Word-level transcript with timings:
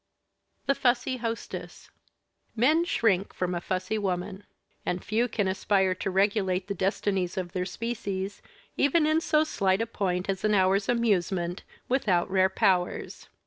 THE 0.65 0.73
FUSSY 0.73 1.17
HOSTESS 1.17 1.91
Men 2.55 2.85
shrink 2.85 3.35
from 3.35 3.53
a 3.53 3.61
fussy 3.61 3.99
woman. 3.99 4.45
And 4.83 5.03
few 5.05 5.27
can 5.27 5.47
aspire 5.47 5.93
to 5.93 6.09
regulate 6.09 6.67
the 6.67 6.73
destinies 6.73 7.37
of 7.37 7.51
their 7.51 7.65
species, 7.67 8.41
even 8.75 9.05
in 9.05 9.21
so 9.21 9.43
slight 9.43 9.79
a 9.79 9.85
point 9.85 10.27
as 10.27 10.43
an 10.43 10.55
hour's 10.55 10.89
amusement, 10.89 11.61
without 11.87 12.31
rare 12.31 12.49
powers. 12.49 13.27